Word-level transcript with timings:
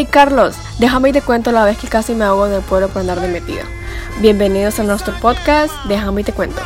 Hey 0.00 0.08
Carlos, 0.10 0.56
déjame 0.78 1.10
y 1.10 1.12
te 1.12 1.20
cuento 1.20 1.52
la 1.52 1.62
vez 1.66 1.76
que 1.76 1.86
casi 1.86 2.14
me 2.14 2.24
ahogo 2.24 2.46
en 2.46 2.54
el 2.54 2.62
pueblo 2.62 2.88
por 2.88 3.00
andar 3.00 3.20
de 3.20 3.28
metida. 3.28 3.64
Bienvenidos 4.22 4.80
a 4.80 4.82
nuestro 4.82 5.12
podcast, 5.20 5.74
déjame 5.88 6.22
y 6.22 6.24
te 6.24 6.32
cuento. 6.32 6.62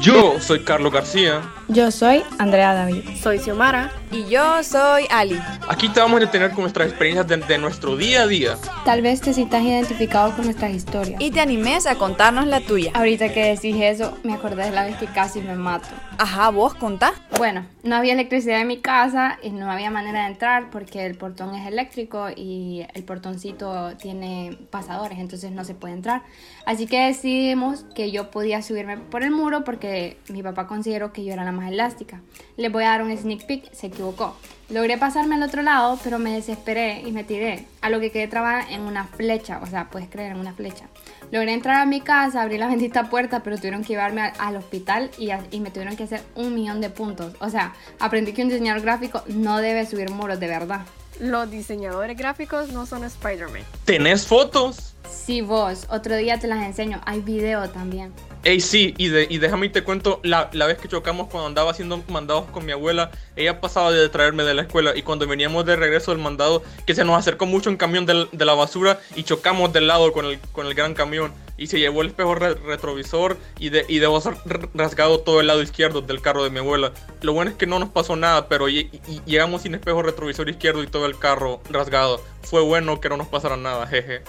Yo 0.00 0.38
soy 0.38 0.62
Carlos 0.62 0.92
García. 0.92 1.42
Yo 1.70 1.90
soy 1.90 2.22
Andrea 2.38 2.72
David. 2.72 3.02
Soy 3.20 3.38
Xiomara. 3.40 3.92
Y 4.10 4.24
yo 4.24 4.62
soy 4.62 5.04
Ali. 5.10 5.38
Aquí 5.68 5.90
te 5.90 6.00
vamos 6.00 6.16
a 6.16 6.20
detener 6.20 6.52
con 6.52 6.62
nuestras 6.62 6.88
experiencias 6.88 7.28
de, 7.28 7.36
de, 7.36 7.58
nuestro 7.58 7.94
día 7.94 8.22
a 8.22 8.26
día. 8.26 8.56
Tal 8.86 9.02
vez 9.02 9.20
te 9.20 9.34
sientas 9.34 9.62
identificado 9.62 10.34
con 10.34 10.46
nuestras 10.46 10.72
historias. 10.72 11.20
Y 11.20 11.30
te 11.30 11.40
animes 11.40 11.84
a 11.84 11.96
contarnos 11.96 12.46
la 12.46 12.60
tuya. 12.60 12.92
Ahorita 12.94 13.34
que 13.34 13.44
decís 13.44 13.76
eso, 13.80 14.16
me 14.22 14.32
acordé 14.32 14.64
de 14.64 14.70
la 14.70 14.84
vez 14.84 14.96
que 14.96 15.06
casi 15.08 15.42
me 15.42 15.56
mato. 15.56 15.88
Ajá, 16.16 16.48
vos 16.48 16.74
contá. 16.74 17.12
Bueno, 17.36 17.66
no 17.82 17.96
había 17.96 18.14
electricidad 18.14 18.60
en 18.60 18.66
mi 18.66 18.78
casa 18.78 19.38
y 19.42 19.50
no 19.50 19.70
había 19.70 19.90
manera 19.90 20.22
de 20.22 20.28
entrar 20.32 20.70
porque 20.70 21.04
el 21.04 21.16
portón 21.16 21.54
es 21.54 21.66
eléctrico 21.68 22.28
y 22.34 22.86
el 22.94 23.04
portoncito 23.04 23.92
tiene 23.98 24.58
pasadores, 24.70 25.18
entonces 25.18 25.52
no 25.52 25.64
se 25.64 25.74
puede 25.74 25.94
entrar. 25.94 26.22
Así 26.64 26.86
que 26.86 27.06
decidimos 27.06 27.84
que 27.94 28.10
yo 28.10 28.30
podía 28.30 28.62
subirme 28.62 28.96
por 28.96 29.22
el 29.22 29.30
muro 29.30 29.64
porque 29.64 30.16
mi 30.28 30.42
papá 30.42 30.66
consideró 30.66 31.12
que 31.12 31.24
yo 31.24 31.32
era 31.32 31.44
la 31.44 31.52
más 31.58 31.70
elástica. 31.70 32.20
Le 32.56 32.68
voy 32.68 32.84
a 32.84 32.90
dar 32.90 33.02
un 33.02 33.16
sneak 33.16 33.46
peek, 33.46 33.72
se 33.72 33.88
equivocó. 33.88 34.36
Logré 34.70 34.98
pasarme 34.98 35.36
al 35.36 35.42
otro 35.42 35.62
lado, 35.62 35.98
pero 36.04 36.18
me 36.18 36.32
desesperé 36.32 37.02
y 37.06 37.10
me 37.10 37.24
tiré, 37.24 37.66
a 37.80 37.88
lo 37.88 38.00
que 38.00 38.10
quedé 38.10 38.28
trabada 38.28 38.62
en 38.70 38.82
una 38.82 39.04
flecha, 39.06 39.60
o 39.62 39.66
sea, 39.66 39.88
puedes 39.88 40.10
creer, 40.10 40.32
en 40.32 40.38
una 40.38 40.52
flecha. 40.52 40.86
Logré 41.30 41.54
entrar 41.54 41.76
a 41.76 41.86
mi 41.86 42.00
casa, 42.00 42.42
abrí 42.42 42.58
la 42.58 42.66
bendita 42.68 43.08
puerta, 43.08 43.42
pero 43.42 43.56
tuvieron 43.56 43.82
que 43.82 43.88
llevarme 43.88 44.20
al, 44.20 44.32
al 44.38 44.56
hospital 44.56 45.10
y, 45.18 45.30
a, 45.30 45.42
y, 45.50 45.60
me 45.60 45.70
tuvieron 45.70 45.96
que 45.96 46.04
hacer 46.04 46.22
un 46.34 46.54
millón 46.54 46.80
de 46.80 46.90
puntos. 46.90 47.34
O 47.40 47.48
sea, 47.48 47.74
aprendí 47.98 48.32
que 48.32 48.42
un 48.42 48.48
diseñador 48.48 48.82
gráfico 48.82 49.22
no 49.28 49.58
debe 49.58 49.86
subir 49.86 50.10
muros, 50.10 50.38
de 50.38 50.48
verdad. 50.48 50.80
Los 51.18 51.50
diseñadores 51.50 52.16
gráficos 52.16 52.70
no 52.70 52.86
son 52.86 53.04
Spider-Man. 53.04 53.62
¿Tenés 53.84 54.26
fotos? 54.26 54.94
Sí, 55.10 55.40
vos. 55.40 55.86
Otro 55.90 56.16
día 56.16 56.38
te 56.38 56.46
las 56.46 56.64
enseño. 56.64 57.00
Hay 57.06 57.20
video 57.20 57.68
también. 57.70 58.12
Ey, 58.44 58.60
sí, 58.60 58.94
y, 58.98 59.08
de, 59.08 59.26
y 59.28 59.38
déjame 59.38 59.66
y 59.66 59.68
te 59.68 59.82
cuento, 59.82 60.20
la, 60.22 60.48
la, 60.52 60.66
vez 60.66 60.78
que 60.78 60.86
chocamos 60.86 61.26
cuando 61.28 61.48
andaba 61.48 61.72
haciendo 61.72 62.02
mandados 62.08 62.48
con 62.50 62.64
mi 62.64 62.70
abuela, 62.70 63.10
ella 63.34 63.60
pasaba 63.60 63.90
de 63.90 64.08
traerme 64.08 64.44
de 64.44 64.54
la 64.54 64.62
escuela 64.62 64.96
y 64.96 65.02
cuando 65.02 65.26
veníamos 65.26 65.66
de 65.66 65.74
regreso 65.74 66.12
del 66.12 66.22
mandado, 66.22 66.62
que 66.86 66.94
se 66.94 67.04
nos 67.04 67.18
acercó 67.18 67.46
mucho 67.46 67.68
un 67.68 67.76
camión 67.76 68.06
de, 68.06 68.28
de 68.30 68.44
la 68.44 68.54
basura 68.54 69.00
y 69.16 69.24
chocamos 69.24 69.72
del 69.72 69.88
lado 69.88 70.12
con 70.12 70.24
el, 70.24 70.38
con 70.52 70.66
el 70.66 70.74
gran 70.74 70.94
camión 70.94 71.32
y 71.56 71.66
se 71.66 71.80
llevó 71.80 72.02
el 72.02 72.08
espejo 72.08 72.36
re 72.36 72.54
retrovisor 72.54 73.36
y, 73.58 73.70
de, 73.70 73.84
y 73.88 73.98
debo 73.98 74.20
ser 74.20 74.36
rasgado 74.72 75.20
todo 75.20 75.40
el 75.40 75.48
lado 75.48 75.60
izquierdo 75.60 76.00
del 76.00 76.22
carro 76.22 76.44
de 76.44 76.50
mi 76.50 76.60
abuela. 76.60 76.92
Lo 77.20 77.32
bueno 77.32 77.50
es 77.50 77.56
que 77.56 77.66
no 77.66 77.80
nos 77.80 77.88
pasó 77.88 78.14
nada, 78.14 78.48
pero 78.48 78.68
y 78.68 78.88
llegamos 79.26 79.62
sin 79.62 79.74
espejo 79.74 80.00
retrovisor 80.00 80.48
izquierdo 80.48 80.84
y 80.84 80.86
todo 80.86 81.06
el 81.06 81.18
carro 81.18 81.60
rasgado. 81.68 82.22
Fue 82.42 82.62
bueno 82.62 83.00
que 83.00 83.08
no 83.08 83.16
nos 83.16 83.26
pasara 83.26 83.56
nada, 83.56 83.86
jeje. 83.88 84.22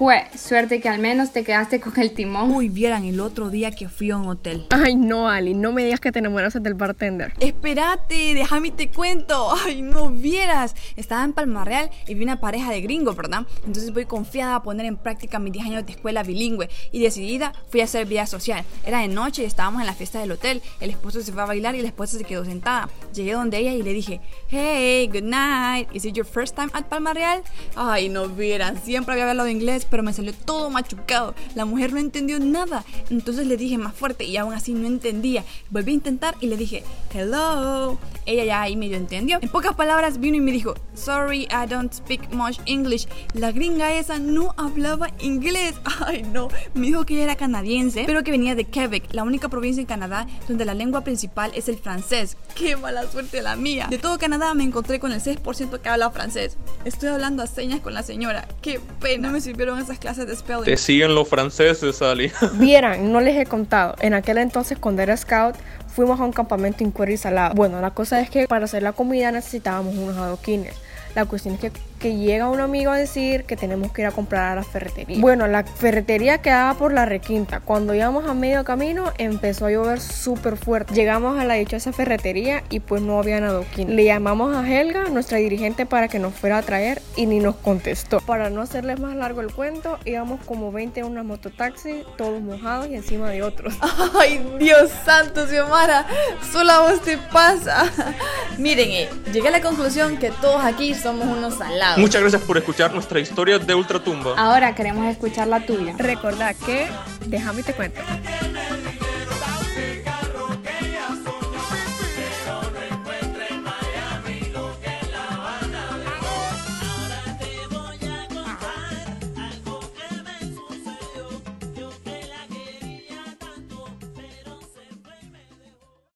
Jue, 0.00 0.24
suerte 0.34 0.80
que 0.80 0.88
al 0.88 0.98
menos 0.98 1.30
te 1.30 1.44
quedaste 1.44 1.78
con 1.78 1.92
el 2.00 2.12
timón. 2.12 2.52
Uy, 2.52 2.70
vieran 2.70 3.04
el 3.04 3.20
otro 3.20 3.50
día 3.50 3.70
que 3.70 3.90
fui 3.90 4.10
a 4.10 4.16
un 4.16 4.28
hotel. 4.28 4.66
Ay, 4.70 4.96
no, 4.96 5.28
Ali, 5.28 5.52
no 5.52 5.72
me 5.72 5.84
digas 5.84 6.00
que 6.00 6.10
te 6.10 6.20
enamoraste 6.20 6.58
del 6.58 6.72
bartender. 6.72 7.34
Espérate, 7.38 8.32
déjame 8.32 8.70
te 8.70 8.88
cuento. 8.88 9.54
Ay, 9.66 9.82
no 9.82 10.08
vieras. 10.08 10.74
Estaba 10.96 11.22
en 11.22 11.34
Palma 11.34 11.66
Real 11.66 11.90
y 12.08 12.14
vi 12.14 12.24
una 12.24 12.40
pareja 12.40 12.70
de 12.70 12.80
gringos, 12.80 13.14
¿verdad? 13.14 13.46
Entonces 13.66 13.92
voy 13.92 14.06
confiada 14.06 14.54
a 14.54 14.62
poner 14.62 14.86
en 14.86 14.96
práctica 14.96 15.38
mis 15.38 15.52
10 15.52 15.66
años 15.66 15.84
de 15.84 15.92
escuela 15.92 16.22
bilingüe 16.22 16.70
y 16.92 17.02
decidida 17.02 17.52
fui 17.68 17.82
a 17.82 17.84
hacer 17.84 18.06
vida 18.06 18.24
social. 18.24 18.64
Era 18.86 19.00
de 19.00 19.08
noche 19.08 19.42
y 19.42 19.44
estábamos 19.44 19.82
en 19.82 19.86
la 19.86 19.92
fiesta 19.92 20.18
del 20.18 20.32
hotel. 20.32 20.62
El 20.80 20.88
esposo 20.88 21.20
se 21.20 21.30
fue 21.30 21.42
a 21.42 21.44
bailar 21.44 21.74
y 21.74 21.82
la 21.82 21.88
esposa 21.88 22.16
se 22.16 22.24
quedó 22.24 22.46
sentada. 22.46 22.88
Llegué 23.12 23.32
donde 23.32 23.58
ella 23.58 23.72
y 23.72 23.82
le 23.82 23.92
dije, 23.92 24.20
hey, 24.48 25.08
good 25.12 25.22
night. 25.22 25.88
Is 25.92 26.04
it 26.04 26.14
your 26.14 26.26
first 26.26 26.54
time 26.54 26.70
at 26.72 26.84
Palma 26.84 27.12
Real? 27.12 27.42
Ay, 27.76 28.08
no 28.08 28.28
vieran. 28.28 28.80
Siempre 28.82 29.12
había 29.14 29.28
hablado 29.28 29.48
inglés, 29.48 29.86
pero 29.88 30.02
me 30.02 30.12
salió 30.12 30.32
todo 30.32 30.70
machucado. 30.70 31.34
La 31.54 31.64
mujer 31.64 31.92
no 31.92 31.98
entendió 31.98 32.38
nada. 32.38 32.84
Entonces 33.10 33.46
le 33.46 33.56
dije 33.56 33.78
más 33.78 33.94
fuerte 33.94 34.24
y 34.24 34.36
aún 34.36 34.54
así 34.54 34.72
no 34.74 34.86
entendía. 34.86 35.44
Volví 35.70 35.90
a 35.92 35.94
intentar 35.94 36.36
y 36.40 36.46
le 36.46 36.56
dije, 36.56 36.84
hello. 37.14 37.98
Ella 38.26 38.44
ya 38.44 38.62
ahí 38.62 38.76
medio 38.76 38.96
entendió. 38.96 39.38
En 39.40 39.48
pocas 39.48 39.74
palabras 39.74 40.20
vino 40.20 40.36
y 40.36 40.40
me 40.40 40.52
dijo, 40.52 40.74
sorry, 40.94 41.48
I 41.50 41.66
don't 41.68 41.92
speak 41.92 42.32
much 42.32 42.58
English. 42.66 43.08
La 43.34 43.50
gringa 43.50 43.94
esa 43.94 44.18
no 44.18 44.54
hablaba 44.56 45.08
inglés. 45.20 45.74
Ay, 46.06 46.22
no. 46.22 46.48
Me 46.74 46.86
dijo 46.86 47.04
que 47.04 47.14
ella 47.14 47.24
era 47.24 47.36
canadiense, 47.36 48.04
pero 48.06 48.22
que 48.22 48.30
venía 48.30 48.54
de 48.54 48.64
Quebec, 48.64 49.12
la 49.12 49.24
única 49.24 49.48
provincia 49.48 49.80
en 49.80 49.86
Canadá 49.86 50.26
donde 50.48 50.64
la 50.64 50.74
lengua 50.74 51.02
principal 51.02 51.50
es 51.54 51.68
el 51.68 51.78
francés. 51.78 52.36
Qué 52.54 52.76
mala 52.76 52.99
suerte 53.08 53.42
la 53.42 53.56
mía. 53.56 53.86
De 53.90 53.98
todo 53.98 54.18
Canadá 54.18 54.52
me 54.54 54.64
encontré 54.64 54.98
con 54.98 55.12
el 55.12 55.20
6% 55.20 55.80
que 55.80 55.88
habla 55.88 56.10
francés. 56.10 56.56
Estoy 56.84 57.10
hablando 57.10 57.42
a 57.42 57.46
señas 57.46 57.80
con 57.80 57.94
la 57.94 58.02
señora. 58.02 58.46
Qué 58.62 58.80
pena. 59.00 59.28
No 59.28 59.32
me 59.32 59.40
sirvieron 59.40 59.78
esas 59.78 59.98
clases 59.98 60.26
de 60.26 60.36
spelling. 60.36 60.64
Te 60.64 60.76
siguen 60.76 61.14
los 61.14 61.28
franceses, 61.28 62.02
Ali. 62.02 62.32
Vieran, 62.54 63.12
no 63.12 63.20
les 63.20 63.36
he 63.36 63.46
contado. 63.46 63.94
En 64.00 64.14
aquel 64.14 64.38
entonces, 64.38 64.78
cuando 64.78 65.02
era 65.02 65.16
scout, 65.16 65.56
fuimos 65.94 66.20
a 66.20 66.24
un 66.24 66.32
campamento 66.32 66.84
en 66.84 66.90
Cuero 66.90 67.12
y 67.12 67.16
Salado. 67.16 67.54
Bueno, 67.54 67.80
la 67.80 67.92
cosa 67.92 68.20
es 68.20 68.30
que 68.30 68.46
para 68.46 68.64
hacer 68.64 68.82
la 68.82 68.92
comida 68.92 69.30
necesitábamos 69.32 69.94
unos 69.96 70.16
adoquines. 70.16 70.74
La 71.14 71.24
cuestión 71.24 71.54
es 71.54 71.60
que, 71.60 71.72
que, 72.00 72.16
llega 72.16 72.48
un 72.48 72.60
amigo 72.60 72.90
a 72.90 72.96
decir 72.96 73.44
que 73.44 73.56
tenemos 73.56 73.92
que 73.92 74.02
ir 74.02 74.08
a 74.08 74.10
comprar 74.10 74.52
a 74.52 74.54
la 74.56 74.64
ferretería. 74.64 75.20
Bueno, 75.20 75.46
la 75.46 75.64
ferretería 75.64 76.38
quedaba 76.38 76.74
por 76.74 76.92
la 76.92 77.06
requinta. 77.06 77.60
Cuando 77.60 77.94
íbamos 77.94 78.26
a 78.26 78.34
medio 78.34 78.64
camino 78.64 79.12
empezó 79.18 79.66
a 79.66 79.70
llover 79.70 80.00
súper 80.00 80.56
fuerte. 80.56 80.94
Llegamos 80.94 81.38
a 81.38 81.44
la 81.44 81.54
dichosa 81.54 81.92
ferretería 81.92 82.64
y 82.70 82.80
pues 82.80 83.02
no 83.02 83.18
había 83.18 83.38
adoquín. 83.38 83.94
Le 83.94 84.04
llamamos 84.04 84.54
a 84.54 84.68
Helga, 84.68 85.04
nuestra 85.10 85.38
dirigente, 85.38 85.86
para 85.86 86.08
que 86.08 86.18
nos 86.18 86.34
fuera 86.34 86.58
a 86.58 86.62
traer 86.62 87.00
y 87.16 87.26
ni 87.26 87.38
nos 87.38 87.56
contestó. 87.56 88.20
Para 88.20 88.50
no 88.50 88.62
hacerles 88.62 88.98
más 88.98 89.14
largo 89.14 89.40
el 89.40 89.52
cuento, 89.52 89.98
íbamos 90.04 90.40
como 90.44 90.72
20 90.72 91.00
en 91.00 91.06
una 91.06 91.22
mototaxi, 91.22 92.04
todos 92.16 92.40
mojados 92.40 92.88
y 92.88 92.94
encima 92.94 93.30
de 93.30 93.42
otros. 93.42 93.74
Ay, 94.18 94.44
Dios 94.58 94.90
santo, 95.04 95.46
Xiomara, 95.46 96.06
solo 96.52 96.72
a 96.72 96.90
vos 96.90 97.02
te 97.02 97.18
pasa. 97.18 97.84
Miren, 98.58 98.90
eh, 98.90 99.08
llegué 99.32 99.48
a 99.48 99.52
la 99.52 99.60
conclusión 99.60 100.16
que 100.16 100.30
todos 100.30 100.62
aquí 100.64 100.94
somos 100.94 101.26
unos 101.26 101.54
salados. 101.54 101.89
Muchas 101.96 102.20
gracias 102.20 102.42
por 102.42 102.56
escuchar 102.58 102.92
nuestra 102.92 103.20
historia 103.20 103.58
de 103.58 103.74
Ultratumba. 103.74 104.34
Ahora 104.36 104.74
queremos 104.74 105.06
escuchar 105.06 105.48
la 105.48 105.64
tuya. 105.64 105.94
Recordad 105.96 106.54
que, 106.56 106.88
déjame 107.26 107.62
te 107.62 107.72
cuento. 107.74 108.00